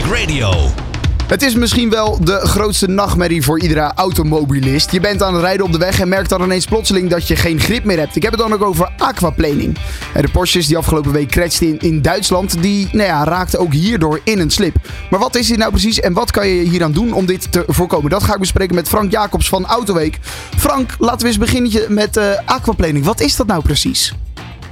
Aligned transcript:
Radio. 0.00 0.50
Het 1.26 1.42
is 1.42 1.54
misschien 1.54 1.90
wel 1.90 2.24
de 2.24 2.40
grootste 2.46 2.88
nachtmerrie 2.88 3.42
voor 3.42 3.60
iedere 3.60 3.92
automobilist. 3.94 4.92
Je 4.92 5.00
bent 5.00 5.22
aan 5.22 5.34
het 5.34 5.42
rijden 5.42 5.66
op 5.66 5.72
de 5.72 5.78
weg 5.78 6.00
en 6.00 6.08
merkt 6.08 6.28
dan 6.28 6.42
ineens 6.42 6.64
plotseling 6.64 7.10
dat 7.10 7.28
je 7.28 7.36
geen 7.36 7.60
grip 7.60 7.84
meer 7.84 7.98
hebt. 7.98 8.16
Ik 8.16 8.22
heb 8.22 8.32
het 8.32 8.40
dan 8.40 8.52
ook 8.52 8.62
over 8.62 8.90
aquaplaning. 8.98 9.78
En 10.14 10.22
de 10.22 10.28
Porsches 10.28 10.66
die 10.66 10.76
afgelopen 10.76 11.12
week 11.12 11.28
crashten 11.28 11.66
in, 11.66 11.78
in 11.78 12.02
Duitsland, 12.02 12.62
die 12.62 12.88
nou 12.92 13.08
ja, 13.08 13.24
raakten 13.24 13.58
ook 13.58 13.72
hierdoor 13.72 14.20
in 14.24 14.38
een 14.38 14.50
slip. 14.50 14.76
Maar 15.10 15.20
wat 15.20 15.34
is 15.34 15.46
dit 15.46 15.58
nou 15.58 15.70
precies 15.70 16.00
en 16.00 16.12
wat 16.12 16.30
kan 16.30 16.48
je 16.48 16.68
hier 16.68 16.82
aan 16.82 16.92
doen 16.92 17.12
om 17.12 17.26
dit 17.26 17.52
te 17.52 17.64
voorkomen? 17.66 18.10
Dat 18.10 18.22
ga 18.22 18.32
ik 18.34 18.40
bespreken 18.40 18.74
met 18.74 18.88
Frank 18.88 19.10
Jacobs 19.10 19.48
van 19.48 19.66
Autoweek. 19.66 20.18
Frank, 20.56 20.94
laten 20.98 21.20
we 21.20 21.26
eens 21.26 21.38
beginnen 21.38 21.94
met 21.94 22.16
uh, 22.16 22.24
aquaplaning. 22.44 23.04
Wat 23.04 23.20
is 23.20 23.36
dat 23.36 23.46
nou 23.46 23.62
precies? 23.62 24.12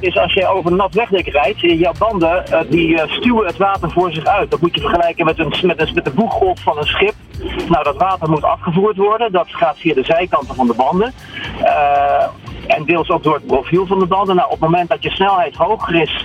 Is 0.00 0.18
als 0.18 0.32
je 0.32 0.46
over 0.46 0.72
nat 0.72 0.94
wegdek 0.94 1.26
rijdt, 1.26 1.60
jouw 1.60 1.92
banden 1.98 2.44
uh, 2.50 2.60
die 2.68 2.88
uh, 2.88 3.02
stuwen 3.06 3.46
het 3.46 3.56
water 3.56 3.90
voor 3.90 4.12
zich 4.12 4.24
uit. 4.24 4.50
Dat 4.50 4.60
moet 4.60 4.74
je 4.74 4.80
vergelijken 4.80 5.24
met, 5.24 5.38
een, 5.38 5.54
met, 5.62 5.94
met 5.94 6.04
de 6.04 6.10
boeggolf 6.10 6.60
van 6.60 6.78
een 6.78 6.84
schip. 6.84 7.14
Nou, 7.68 7.84
dat 7.84 7.96
water 7.96 8.30
moet 8.30 8.44
afgevoerd 8.44 8.96
worden. 8.96 9.32
Dat 9.32 9.46
gaat 9.48 9.78
via 9.78 9.94
de 9.94 10.04
zijkanten 10.04 10.54
van 10.54 10.66
de 10.66 10.74
banden. 10.74 11.12
Uh, 11.62 12.24
en 12.66 12.84
deels 12.84 13.10
ook 13.10 13.22
door 13.22 13.34
het 13.34 13.46
profiel 13.46 13.86
van 13.86 13.98
de 13.98 14.06
banden. 14.06 14.36
Nou, 14.36 14.46
op 14.46 14.60
het 14.60 14.70
moment 14.70 14.88
dat 14.88 15.02
je 15.02 15.10
snelheid 15.10 15.56
hoger 15.56 16.02
is, 16.02 16.24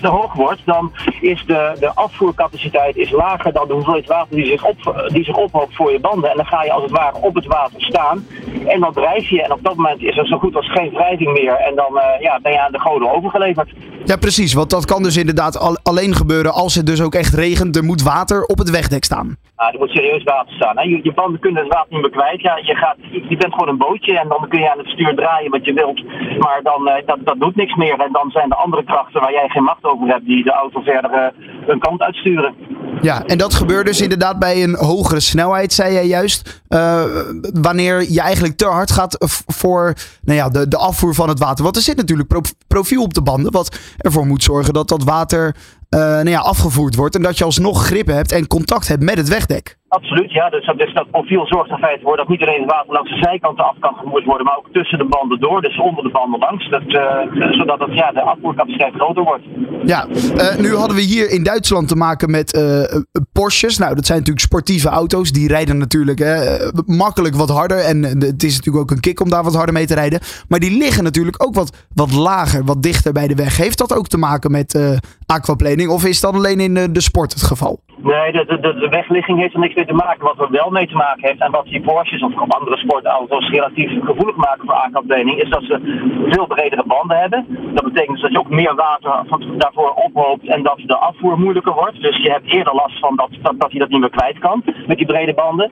te 0.00 0.08
hoog 0.08 0.32
wordt, 0.32 0.60
dan 0.64 0.92
is 1.20 1.44
de, 1.46 1.76
de 1.78 1.94
afvoercapaciteit 1.94 2.96
is 2.96 3.10
lager 3.10 3.52
dan 3.52 3.66
de 3.68 3.72
hoeveelheid 3.72 4.06
water 4.06 4.36
die 4.36 4.46
zich, 4.46 4.64
op, 4.64 5.06
die 5.06 5.24
zich 5.24 5.36
ophoopt 5.36 5.74
voor 5.74 5.92
je 5.92 6.00
banden. 6.00 6.30
En 6.30 6.36
dan 6.36 6.46
ga 6.46 6.64
je 6.64 6.72
als 6.72 6.82
het 6.82 6.92
ware 6.92 7.16
op 7.20 7.34
het 7.34 7.46
water 7.46 7.82
staan. 7.82 8.26
En 8.66 8.80
dan 8.80 8.92
drijf 8.92 9.28
je. 9.28 9.42
En 9.42 9.52
op 9.52 9.62
dat 9.62 9.74
moment 9.74 10.02
is 10.02 10.16
er 10.16 10.26
zo 10.26 10.38
goed 10.38 10.56
als 10.56 10.70
geen 10.70 10.90
wrijving 10.90 11.32
meer. 11.32 11.54
En 11.54 11.74
dan 11.74 11.92
uh, 11.94 12.20
ja, 12.20 12.38
ben 12.42 12.52
je 12.52 12.60
aan 12.60 12.72
de 12.72 12.80
goden 12.80 13.14
overgeleverd. 13.14 13.72
Ja, 14.04 14.16
precies. 14.16 14.52
Want 14.54 14.70
dat 14.70 14.84
kan 14.84 15.02
dus 15.02 15.16
inderdaad 15.16 15.58
al, 15.58 15.78
alleen 15.82 16.14
gebeuren 16.14 16.52
als 16.52 16.74
het 16.74 16.86
dus 16.86 17.02
ook 17.02 17.14
echt 17.14 17.34
regent. 17.34 17.76
Er 17.76 17.84
moet 17.84 18.02
water 18.02 18.44
op 18.44 18.58
het 18.58 18.70
wegdek 18.70 19.04
staan. 19.04 19.36
Nou, 19.56 19.72
er 19.72 19.78
moet 19.78 19.90
serieus 19.90 20.22
water 20.22 20.54
staan. 20.54 20.76
Hè? 20.76 20.82
Je, 20.82 21.00
je 21.02 21.12
banden 21.12 21.40
kunnen 21.40 21.62
het 21.62 21.72
water 21.72 21.92
niet 21.92 22.00
meer 22.00 22.10
kwijt. 22.10 22.40
Ja, 22.40 22.56
je, 22.56 22.74
gaat, 22.74 22.96
je 23.28 23.36
bent 23.36 23.52
gewoon 23.52 23.68
een 23.68 23.84
bootje 23.86 24.18
en 24.18 24.28
dan 24.28 24.48
kun 24.48 24.60
je 24.60 24.70
aan 24.72 24.78
het 24.78 24.88
stuur 24.88 25.14
draaien 25.14 25.50
wat 25.50 25.64
je 25.64 25.72
wilt. 25.72 26.02
Maar 26.38 26.60
dan, 26.62 26.88
uh, 26.88 26.94
dat, 27.06 27.18
dat 27.24 27.40
doet 27.40 27.56
niks 27.56 27.74
meer. 27.74 28.00
En 28.00 28.12
dan 28.12 28.30
zijn 28.30 28.50
er 28.50 28.56
andere 28.56 28.84
krachten 28.84 29.20
waar 29.20 29.32
jij 29.32 29.48
geen 29.48 29.62
macht 29.62 29.84
over 29.84 30.06
hebt 30.06 30.26
die 30.26 30.44
de 30.44 30.52
auto 30.52 30.80
verder 30.80 31.10
uh, 31.10 31.26
een 31.66 31.78
kant 31.78 32.02
uitsturen. 32.02 32.54
Ja, 33.04 33.24
en 33.24 33.38
dat 33.38 33.54
gebeurt 33.54 33.86
dus 33.86 34.00
inderdaad 34.00 34.38
bij 34.38 34.62
een 34.62 34.74
hogere 34.74 35.20
snelheid, 35.20 35.72
zei 35.72 35.92
jij 35.92 36.06
juist. 36.06 36.62
Uh, 36.68 37.02
wanneer 37.52 38.12
je 38.12 38.20
eigenlijk 38.20 38.56
te 38.56 38.66
hard 38.66 38.90
gaat 38.90 39.16
voor 39.46 39.94
nou 40.22 40.38
ja, 40.38 40.48
de, 40.48 40.68
de 40.68 40.76
afvoer 40.76 41.14
van 41.14 41.28
het 41.28 41.38
water. 41.38 41.64
Want 41.64 41.76
er 41.76 41.82
zit 41.82 41.96
natuurlijk 41.96 42.28
pro 42.28 42.40
profiel 42.66 43.02
op 43.02 43.14
de 43.14 43.22
banden, 43.22 43.52
wat 43.52 43.76
ervoor 43.96 44.26
moet 44.26 44.42
zorgen 44.42 44.74
dat 44.74 44.88
dat 44.88 45.04
water 45.04 45.56
nou 45.98 46.30
ja, 46.30 46.38
afgevoerd 46.38 46.94
wordt. 46.94 47.14
En 47.14 47.22
dat 47.22 47.38
je 47.38 47.44
alsnog 47.44 47.86
grip 47.86 48.06
hebt 48.06 48.32
en 48.32 48.46
contact 48.46 48.88
hebt 48.88 49.02
met 49.02 49.16
het 49.16 49.28
wegdek. 49.28 49.76
Absoluut, 49.88 50.32
ja. 50.32 50.50
Dus, 50.50 50.72
dus 50.76 50.94
dat 50.94 51.10
profiel 51.10 51.46
zorgt 51.46 51.70
er 51.70 51.78
feit 51.78 52.00
voor 52.02 52.16
dat 52.16 52.28
niet 52.28 52.42
alleen 52.42 52.60
het 52.60 52.70
water 52.70 52.92
langs 52.92 53.10
de 53.10 53.16
zijkanten 53.16 53.64
af 53.64 53.76
kan 53.80 53.94
gevoerd 53.94 54.24
worden, 54.24 54.46
maar 54.46 54.56
ook 54.56 54.68
tussen 54.72 54.98
de 54.98 55.04
banden 55.04 55.40
door, 55.40 55.60
dus 55.62 55.80
onder 55.80 56.04
de 56.04 56.10
banden 56.10 56.40
langs. 56.40 56.70
Dat, 56.70 56.82
uh, 56.82 57.52
zodat 57.58 57.78
het, 57.78 57.94
ja, 57.94 58.12
de 58.12 58.20
afvoercapaciteit 58.20 58.94
groter 58.94 59.22
wordt. 59.22 59.44
Ja, 59.84 60.06
uh, 60.06 60.56
nu 60.56 60.74
hadden 60.74 60.96
we 60.96 61.02
hier 61.02 61.30
in 61.30 61.42
Duitsland 61.42 61.88
te 61.88 61.96
maken 61.96 62.30
met 62.30 62.56
uh, 62.56 62.82
Porsches. 63.32 63.78
Nou, 63.78 63.94
dat 63.94 64.06
zijn 64.06 64.18
natuurlijk 64.18 64.46
sportieve 64.46 64.88
auto's. 64.88 65.32
Die 65.32 65.48
rijden 65.48 65.78
natuurlijk 65.78 66.20
makkelijk 66.86 67.34
wat 67.34 67.50
harder. 67.50 67.78
En 67.78 68.02
het 68.02 68.42
is 68.42 68.56
natuurlijk 68.56 68.84
ook 68.84 68.90
een 68.90 69.00
kick 69.00 69.20
om 69.20 69.30
daar 69.30 69.44
wat 69.44 69.54
harder 69.54 69.74
mee 69.74 69.86
te 69.86 69.94
rijden. 69.94 70.20
Maar 70.48 70.60
die 70.60 70.78
liggen 70.78 71.04
natuurlijk 71.04 71.44
ook 71.46 71.54
wat, 71.54 71.86
wat 71.94 72.12
lager, 72.12 72.64
wat 72.64 72.82
dichter 72.82 73.12
bij 73.12 73.28
de 73.28 73.34
weg. 73.34 73.56
Heeft 73.56 73.78
dat 73.78 73.96
ook 73.96 74.08
te 74.08 74.18
maken 74.18 74.50
met 74.50 75.02
aquaplaning? 75.26 75.83
Of 75.90 76.04
is 76.04 76.20
dat 76.20 76.34
alleen 76.34 76.60
in 76.60 76.92
de 76.92 77.00
sport 77.00 77.32
het 77.32 77.42
geval? 77.42 77.80
Nee, 77.96 78.32
de, 78.32 78.58
de, 78.60 78.88
wegligging 78.90 79.38
heeft 79.38 79.54
er 79.54 79.60
niks 79.60 79.74
mee 79.74 79.86
te 79.86 79.92
maken. 79.92 80.24
Wat 80.24 80.40
er 80.40 80.50
wel 80.50 80.70
mee 80.70 80.86
te 80.86 80.94
maken 80.94 81.28
heeft 81.28 81.40
en 81.40 81.50
wat 81.50 81.64
die 81.64 81.80
Porsches 81.80 82.22
of 82.22 82.32
andere 82.48 82.76
sportauto's 82.76 83.48
relatief 83.50 83.90
gevoelig 84.04 84.36
maken 84.36 84.64
voor 84.64 84.74
aquaplaning, 84.74 85.42
is 85.42 85.48
dat 85.48 85.62
ze 85.62 85.80
veel 86.30 86.46
bredere 86.46 86.84
banden 86.86 87.18
hebben. 87.18 87.46
Dat 87.74 87.84
betekent 87.84 88.20
dat 88.20 88.30
je 88.30 88.38
ook 88.38 88.50
meer 88.50 88.74
water 88.74 89.24
daarvoor 89.56 89.90
ophoopt 89.90 90.46
en 90.46 90.62
dat 90.62 90.78
de 90.86 90.96
afvoer 90.96 91.38
moeilijker 91.38 91.72
wordt. 91.72 92.00
Dus 92.00 92.22
je 92.22 92.30
hebt 92.30 92.52
eerder 92.52 92.74
last 92.74 92.98
van 92.98 93.16
dat, 93.16 93.28
dat, 93.42 93.54
dat 93.60 93.70
hij 93.70 93.80
dat 93.80 93.88
niet 93.88 94.00
meer 94.00 94.10
kwijt 94.10 94.38
kan 94.38 94.62
met 94.86 94.96
die 94.96 95.06
brede 95.06 95.34
banden. 95.34 95.70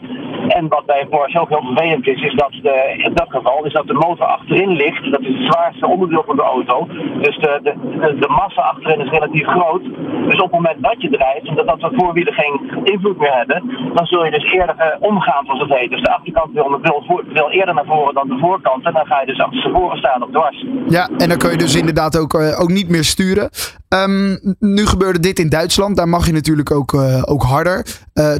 En 0.48 0.68
wat 0.68 0.86
bij 0.86 1.00
een 1.00 1.08
Porsche 1.08 1.40
ook 1.40 1.48
heel 1.48 1.64
vervelend 1.74 2.06
is, 2.06 2.22
is 2.22 2.34
dat 2.34 2.52
de, 2.62 2.94
in 2.96 3.14
dat 3.14 3.30
geval 3.30 3.64
is 3.64 3.72
dat 3.72 3.86
de 3.86 3.92
motor 3.92 4.26
achterin 4.26 4.70
ligt. 4.70 5.10
Dat 5.10 5.20
is 5.20 5.38
het 5.38 5.52
zwaarste 5.52 5.86
onderdeel 5.86 6.22
van 6.26 6.36
de 6.36 6.42
auto. 6.42 6.86
Dus 7.20 7.36
de, 7.36 7.60
de, 7.62 8.28
massa 8.28 8.62
achterin 8.62 9.00
is 9.00 9.10
relatief 9.10 9.46
groot. 9.46 9.82
Dus 10.26 10.40
op 10.40 10.50
het 10.50 10.60
moment 10.60 10.82
dat 10.82 11.02
je 11.02 11.10
drijft, 11.10 11.56
dat 11.56 11.66
dat 11.66 11.80
de 11.80 12.11
voorwielen 12.12 12.34
geen 12.34 12.84
invloed 12.84 13.18
meer 13.18 13.36
hebben, 13.36 13.62
dan 13.94 14.06
zul 14.06 14.24
je 14.24 14.30
dus 14.30 14.52
eerder 14.52 14.76
uh, 14.78 14.84
omgaan, 14.98 15.44
zoals 15.44 15.60
het 15.60 15.78
heet. 15.78 15.90
Dus 15.90 16.02
de 16.02 16.14
achterkant 16.14 16.52
wil, 16.52 16.80
wil, 16.82 17.24
wil 17.32 17.50
eerder 17.50 17.74
naar 17.74 17.84
voren 17.86 18.14
dan 18.14 18.28
de 18.28 18.38
voorkant. 18.40 18.84
En 18.84 18.92
dan 18.92 19.06
ga 19.06 19.20
je 19.20 19.26
dus 19.26 19.40
achter 19.40 19.70
voren 19.72 19.98
staan 19.98 20.22
op 20.22 20.30
dwars. 20.30 20.66
Ja, 20.88 21.08
en 21.18 21.28
dan 21.28 21.38
kun 21.38 21.50
je 21.50 21.56
dus 21.56 21.74
inderdaad 21.74 22.18
ook, 22.18 22.34
uh, 22.34 22.60
ook 22.60 22.68
niet 22.70 22.88
meer 22.88 23.04
sturen. 23.04 23.50
Um, 23.88 24.38
nu 24.58 24.86
gebeurde 24.86 25.20
dit 25.20 25.38
in 25.38 25.48
Duitsland. 25.48 25.96
Daar 25.96 26.08
mag 26.08 26.26
je 26.26 26.32
natuurlijk 26.32 26.70
ook, 26.70 26.92
uh, 26.92 27.22
ook 27.24 27.42
harder. 27.42 27.86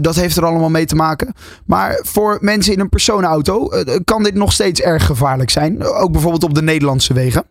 dat 0.00 0.14
heeft 0.14 0.36
er 0.36 0.44
allemaal 0.44 0.70
mee 0.70 0.84
te 0.84 0.94
maken. 0.94 1.32
Maar 1.66 2.00
voor 2.02 2.38
mensen 2.40 2.72
in 2.72 2.80
een 2.80 2.88
personenauto 2.88 3.68
kan 4.04 4.22
dit 4.22 4.34
nog 4.34 4.52
steeds 4.52 4.80
erg 4.80 5.06
gevaarlijk 5.06 5.50
zijn. 5.50 5.84
Ook 5.84 6.12
bijvoorbeeld 6.12 6.44
op 6.44 6.54
de 6.54 6.62
Nederlandse 6.62 7.14
wegen. 7.14 7.44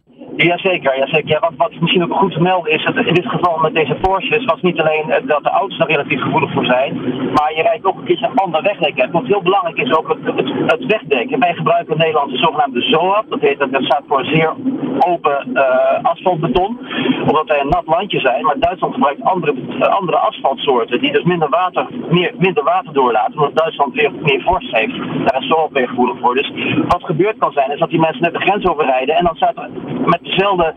Jazeker, 0.43 0.97
jazeker. 0.97 1.29
Ja, 1.29 1.39
wat, 1.39 1.53
wat 1.57 1.79
misschien 1.79 2.03
ook 2.03 2.17
goed 2.17 2.31
te 2.33 2.41
melden 2.41 2.71
is, 2.71 2.85
dat 2.85 3.05
in 3.05 3.13
dit 3.13 3.27
geval 3.27 3.57
met 3.57 3.73
deze 3.73 3.95
Porsches 3.95 4.45
was 4.45 4.61
niet 4.61 4.81
alleen 4.81 5.05
dat 5.25 5.43
de 5.43 5.49
auto's 5.49 5.79
er 5.79 5.87
relatief 5.87 6.21
gevoelig 6.21 6.51
voor 6.53 6.65
zijn, 6.65 6.93
maar 7.33 7.53
je 7.55 7.61
rijdt 7.61 7.85
ook 7.85 7.97
een 7.97 8.03
keertje 8.03 8.27
een 8.27 8.35
ander 8.35 8.61
wegdek. 8.61 9.11
Wat 9.11 9.25
heel 9.25 9.41
belangrijk 9.41 9.77
is 9.77 9.93
ook 9.97 10.07
het, 10.07 10.43
het, 10.65 10.85
wegdek. 10.85 11.35
Wij 11.39 11.53
gebruiken 11.53 11.93
in 11.93 11.99
Nederland 11.99 12.31
de 12.31 12.37
zogenaamde 12.37 12.81
ZOAP, 12.81 13.25
dat, 13.29 13.39
heet, 13.41 13.59
dat 13.59 13.83
staat 13.83 14.03
voor 14.07 14.25
zeer 14.25 14.53
open 14.99 15.49
uh, 15.53 15.63
asfaltbeton, 16.01 16.79
omdat 17.27 17.47
wij 17.47 17.59
een 17.59 17.69
nat 17.69 17.85
landje 17.85 18.19
zijn. 18.19 18.45
Maar 18.45 18.59
Duitsland 18.59 18.93
gebruikt 18.93 19.23
andere, 19.23 19.53
uh, 19.53 19.81
andere 19.81 20.17
asfaltsoorten 20.17 20.99
die 21.01 21.11
dus 21.11 21.23
minder 21.23 21.49
water, 21.49 21.87
meer, 22.09 22.33
minder 22.37 22.63
water 22.63 22.93
doorlaten, 22.93 23.33
omdat 23.33 23.57
Duitsland 23.57 23.93
weer 23.93 24.11
meer 24.21 24.41
vorst 24.41 24.75
heeft. 24.75 24.97
Daar 25.25 25.41
is 25.41 25.47
ZOAP 25.47 25.73
weer 25.73 25.87
gevoelig 25.87 26.19
voor. 26.19 26.35
Dus 26.35 26.51
wat 26.87 27.03
gebeurd 27.03 27.37
kan 27.37 27.51
zijn, 27.51 27.71
is 27.71 27.79
dat 27.79 27.89
die 27.89 27.99
mensen 27.99 28.21
net 28.21 28.33
de 28.33 28.39
grens 28.39 28.65
overrijden 28.65 29.15
en 29.15 29.23
dan 29.23 29.35
staat 29.35 29.57
er 29.57 29.69
met 30.05 30.19
dezelfde 30.31 30.73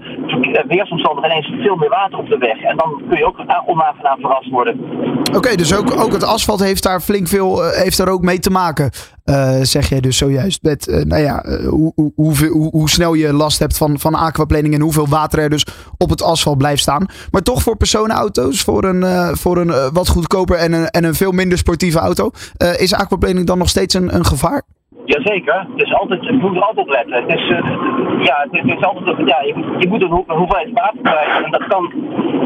weersomstandigheden 0.68 1.36
ineens 1.36 1.62
veel 1.64 1.76
meer 1.76 1.88
water 1.88 2.18
op 2.18 2.28
de 2.28 2.38
weg. 2.38 2.58
En 2.62 2.76
dan 2.76 3.02
kun 3.08 3.18
je 3.18 3.26
ook 3.26 3.38
onaangenaam 3.66 4.20
verrast 4.20 4.50
worden. 4.50 4.80
Oké, 5.36 5.56
dus 5.56 5.74
ook, 5.74 6.00
ook 6.00 6.12
het 6.12 6.24
asfalt 6.24 6.60
heeft 6.60 6.82
daar 6.82 7.00
flink 7.00 7.28
veel 7.28 7.64
uh, 7.64 7.70
heeft 7.70 7.96
daar 7.96 8.08
ook 8.08 8.22
mee 8.22 8.38
te 8.38 8.50
maken. 8.50 8.90
Uh, 9.24 9.60
zeg 9.60 9.88
jij 9.88 10.00
dus 10.00 10.16
zojuist. 10.16 10.62
Met 10.62 10.86
uh, 10.88 11.02
nou 11.04 11.22
ja, 11.22 11.44
hoe, 11.68 11.92
hoe, 11.94 12.12
hoe, 12.14 12.68
hoe, 12.70 12.90
snel 12.90 13.14
je 13.14 13.32
last 13.32 13.58
hebt 13.58 13.76
van, 13.76 13.98
van 13.98 14.14
aquaplaning 14.14 14.74
en 14.74 14.80
hoeveel 14.80 15.08
water 15.08 15.38
er 15.38 15.50
dus 15.50 15.66
op 15.98 16.10
het 16.10 16.22
asfalt 16.22 16.58
blijft 16.58 16.82
staan. 16.82 17.06
Maar 17.30 17.42
toch 17.42 17.62
voor 17.62 17.76
personenauto's, 17.76 18.62
voor 18.62 18.84
een, 18.84 19.36
voor 19.36 19.56
een 19.56 19.92
wat 19.92 20.08
goedkoper 20.08 20.56
en 20.56 20.72
een, 20.72 20.86
en 20.86 21.04
een 21.04 21.14
veel 21.14 21.32
minder 21.32 21.58
sportieve 21.58 21.98
auto, 21.98 22.30
is 22.78 22.94
aquaplaning 22.94 23.46
dan 23.46 23.58
nog 23.58 23.68
steeds 23.68 23.94
een, 23.94 24.14
een 24.14 24.24
gevaar? 24.24 24.62
Jazeker, 25.04 25.66
het 25.76 25.86
is 25.86 25.94
altijd, 25.94 26.24
je 26.24 26.32
moet 26.32 26.56
er 26.56 26.62
altijd 26.62 26.86
op 26.86 26.92
letten. 26.92 27.22
Het 27.22 27.38
is, 27.38 27.48
uh, 27.50 27.58
ja, 28.22 28.46
het 28.50 28.76
is 28.76 28.82
altijd, 28.84 29.16
ja, 29.26 29.40
je, 29.40 29.54
je 29.78 29.88
moet 29.88 30.02
een, 30.02 30.10
ho 30.10 30.24
een 30.26 30.36
hoeveelheid 30.36 30.70
water 30.72 30.98
krijgen 31.02 31.44
en 31.44 31.50
dat 31.50 31.66
kan 31.66 31.92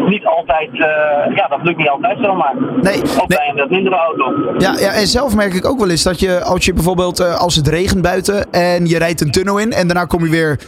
niet 0.09 0.27
altijd, 0.27 0.71
uh, 0.73 1.37
ja, 1.37 1.47
dat 1.49 1.59
lukt 1.63 1.79
niet 1.79 1.89
altijd 1.89 2.19
zomaar. 2.21 2.55
Nee. 2.83 3.03
Ook 3.21 3.27
bij 3.27 3.53
een 3.55 3.67
mindere 3.71 3.97
auto. 3.97 4.25
Ja, 4.59 4.73
ja, 4.79 4.93
en 4.93 5.07
zelf 5.07 5.35
merk 5.35 5.55
ik 5.55 5.67
ook 5.67 5.79
wel 5.79 5.91
eens 5.91 6.03
dat 6.03 6.21
je, 6.21 6.43
als 6.45 6.65
je 6.65 6.73
bijvoorbeeld, 6.73 7.21
uh, 7.21 7.41
als 7.41 7.57
het 7.57 7.69
regent 7.69 8.03
buiten 8.03 8.53
en 8.53 8.87
je 8.87 8.99
rijdt 8.99 9.21
een 9.21 9.31
tunnel 9.31 9.59
in 9.59 9.73
en 9.73 9.87
daarna 9.87 10.05
kom 10.05 10.25
je 10.25 10.31
weer, 10.31 10.59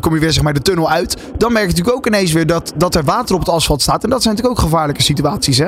kom 0.00 0.14
je 0.14 0.20
weer 0.20 0.32
zeg 0.32 0.42
maar 0.42 0.52
de 0.52 0.62
tunnel 0.62 0.90
uit, 0.90 1.32
dan 1.36 1.52
merk 1.52 1.64
je 1.64 1.70
natuurlijk 1.70 1.96
ook 1.96 2.06
ineens 2.06 2.32
weer 2.32 2.46
dat, 2.46 2.72
dat 2.76 2.94
er 2.94 3.04
water 3.04 3.34
op 3.34 3.40
het 3.40 3.50
asfalt 3.50 3.82
staat. 3.82 4.04
En 4.04 4.10
dat 4.10 4.22
zijn 4.22 4.34
natuurlijk 4.34 4.60
ook 4.60 4.68
gevaarlijke 4.68 5.02
situaties, 5.02 5.58
hè? 5.58 5.66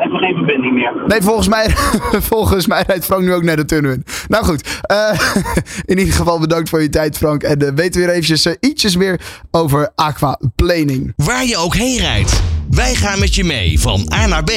Heb 0.00 0.12
even 0.12 0.18
geen 0.18 0.34
verbinding 0.34 0.74
meer. 0.74 0.92
Nee, 1.06 1.22
volgens 1.22 1.48
mij, 1.48 1.70
volgens 2.32 2.66
mij 2.66 2.84
rijdt 2.86 3.04
Frank 3.04 3.22
nu 3.22 3.34
ook 3.34 3.42
naar 3.42 3.56
de 3.56 3.64
tunnel 3.64 3.92
in. 3.92 4.04
Nou 4.28 4.44
goed, 4.44 4.82
uh, 4.92 5.20
in 5.92 5.98
ieder 5.98 6.14
geval 6.14 6.38
bedankt 6.38 6.68
voor 6.68 6.82
je 6.82 6.88
tijd 6.88 7.16
Frank. 7.16 7.42
En 7.42 7.62
uh, 7.62 7.68
weten 7.74 8.00
we 8.00 8.06
weer 8.06 8.14
eventjes 8.14 8.56
ietsjes 8.60 8.96
meer 8.96 9.20
over 9.50 9.90
aquaplaning. 9.94 11.12
Waar 11.16 11.44
je 11.44 11.56
ook 11.56 11.74
heen 11.74 11.98
rijdt, 11.98 12.42
wij 12.70 12.94
gaan 12.94 13.18
met 13.18 13.34
je 13.34 13.44
mee 13.44 13.80
van 13.80 14.12
A 14.14 14.26
naar 14.26 14.44
B. 14.44 14.50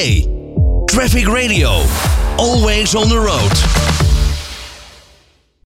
Traffic 0.86 1.28
Radio, 1.28 1.82
always 2.36 2.96
on 2.96 3.08
the 3.08 3.16
road. 3.16 4.13